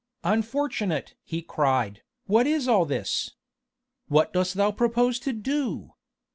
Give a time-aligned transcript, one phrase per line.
[0.23, 3.35] "Unfortunate!" he cried, "what is all this?
[4.07, 5.91] What dost thou propose to do?